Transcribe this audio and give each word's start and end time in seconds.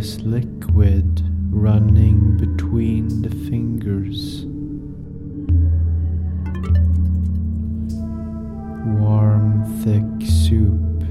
this 0.00 0.18
liquid 0.20 1.22
running 1.50 2.34
between 2.38 3.20
the 3.20 3.28
fingers. 3.50 4.46
Warm, 8.98 9.62
thick 9.84 10.26
soup. 10.26 11.02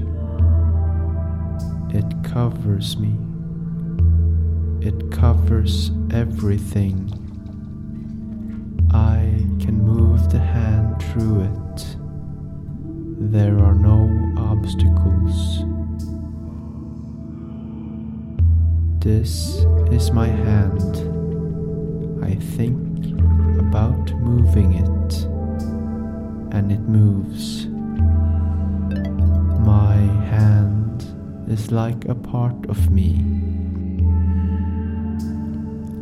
It 1.94 2.24
covers 2.28 2.96
me. 2.96 3.14
It 4.84 5.12
covers 5.12 5.92
everything. 6.12 7.12
I 8.92 9.20
can 9.64 9.84
move 9.84 10.32
the 10.32 10.40
hand 10.40 11.00
through 11.00 11.42
it. 11.42 11.96
There 13.30 13.56
are 13.60 13.76
no 13.76 14.34
obstacles. 14.36 15.79
This 19.10 19.66
is 19.90 20.12
my 20.12 20.28
hand. 20.28 20.92
I 22.24 22.36
think 22.56 22.78
about 23.58 24.12
moving 24.20 24.74
it, 24.74 25.12
and 26.54 26.70
it 26.70 26.78
moves. 26.82 27.66
My 29.66 29.96
hand 30.30 31.02
is 31.48 31.72
like 31.72 32.04
a 32.04 32.14
part 32.14 32.54
of 32.68 32.92
me, 32.92 33.18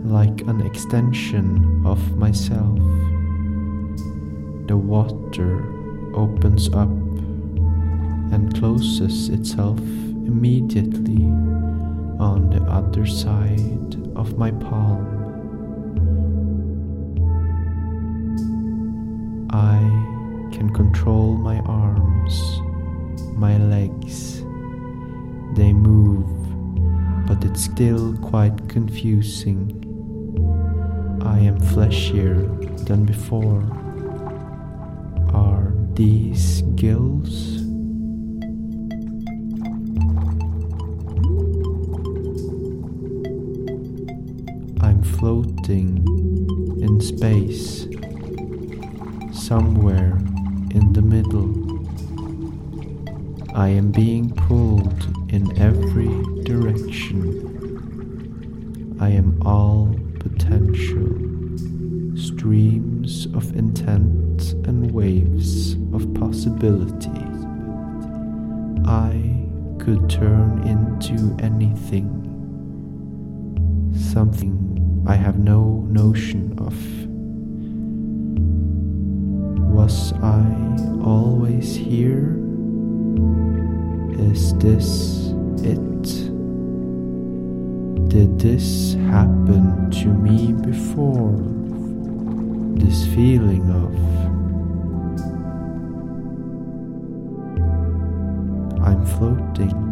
like 0.04 0.42
an 0.42 0.60
extension 0.60 1.82
of 1.86 1.98
myself. 2.18 2.78
The 4.68 4.76
water 4.76 5.64
opens 6.14 6.68
up 6.74 6.94
and 8.34 8.54
closes 8.54 9.30
itself 9.30 9.78
immediately 9.78 11.32
on 12.18 12.50
the 12.50 12.62
other 12.64 13.06
side 13.06 13.94
of 14.16 14.36
my 14.36 14.50
palm. 14.50 15.06
I 19.50 19.78
can 20.52 20.70
control 20.74 21.36
my 21.36 21.58
arms, 21.60 22.60
my 23.34 23.56
legs. 23.58 24.42
They 25.54 25.72
move, 25.72 26.28
but 27.26 27.44
it's 27.44 27.62
still 27.62 28.16
quite 28.18 28.68
confusing. 28.68 29.84
I 31.22 31.38
am 31.40 31.58
fleshier 31.60 32.46
than 32.84 33.04
before. 33.04 33.62
Are 35.32 35.72
these 35.94 36.62
gills? 36.74 37.57
Floating 45.18 45.98
in 46.80 47.00
space, 47.00 47.88
somewhere 49.32 50.16
in 50.70 50.92
the 50.92 51.02
middle. 51.02 51.52
I 53.54 53.68
am 53.68 53.90
being 53.90 54.32
pulled 54.34 55.02
in 55.32 55.58
every 55.58 56.22
direction. 56.44 57.18
I 59.00 59.10
am 59.10 59.42
all 59.44 59.94
potential, 60.20 61.08
streams 62.16 63.26
of 63.34 63.56
intent 63.56 64.52
and 64.68 64.92
waves 64.92 65.74
of 65.92 66.14
possibility. 66.14 67.24
I 68.86 69.46
could 69.80 70.08
turn 70.08 70.62
into 70.62 71.36
anything 71.42 72.14
something 74.12 74.67
I 75.08 75.14
have 75.14 75.38
no 75.38 75.86
notion 75.88 76.52
of. 76.58 76.74
Was 79.72 80.12
I 80.22 80.44
always 81.02 81.74
here? 81.74 82.36
Is 84.30 84.52
this 84.58 85.32
it? 85.64 86.02
Did 88.08 88.38
this 88.38 88.94
happen 89.08 89.90
to 89.92 90.08
me 90.08 90.52
before? 90.52 91.36
This 92.76 93.06
feeling 93.14 93.64
of 93.70 93.94
I'm 98.86 99.06
floating 99.06 99.88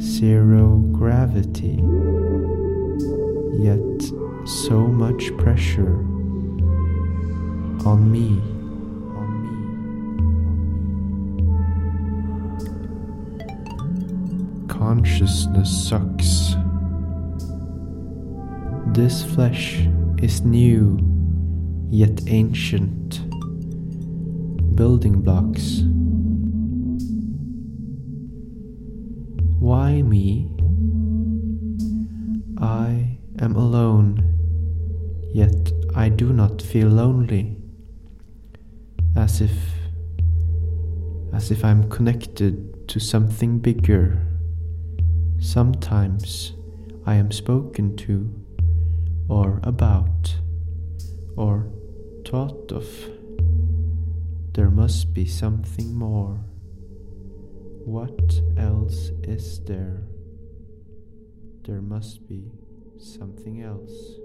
zero 0.00 0.78
gravity, 0.92 1.78
yet 3.60 3.78
so 4.46 4.86
much 4.86 5.36
pressure 5.36 5.96
on 7.84 8.10
me. 8.10 8.40
Consciousness 14.66 15.88
sucks. 15.88 16.54
This 18.94 19.24
flesh 19.24 19.86
is 20.22 20.40
new, 20.40 20.98
yet 21.90 22.18
ancient. 22.28 23.20
Building 24.74 25.20
blocks. 25.20 25.82
Why 29.58 30.00
me? 30.00 30.50
I 32.58 33.09
am 33.50 33.56
alone, 33.56 34.22
yet 35.34 35.72
I 35.96 36.08
do 36.08 36.32
not 36.32 36.62
feel 36.62 36.88
lonely. 36.88 37.56
As 39.16 39.40
if 39.40 39.50
as 41.32 41.50
if 41.50 41.64
I'm 41.64 41.88
connected 41.90 42.86
to 42.88 43.00
something 43.00 43.58
bigger. 43.58 44.24
Sometimes 45.40 46.52
I 47.06 47.14
am 47.14 47.32
spoken 47.32 47.96
to 47.96 48.30
or 49.28 49.60
about 49.64 50.36
or 51.36 51.66
thought 52.24 52.70
of. 52.70 52.86
There 54.52 54.70
must 54.70 55.12
be 55.12 55.26
something 55.26 55.92
more. 55.94 56.38
What 57.84 58.40
else 58.56 59.10
is 59.24 59.60
there? 59.64 60.02
There 61.64 61.82
must 61.82 62.28
be 62.28 62.52
something 63.00 63.62
else. 63.62 64.20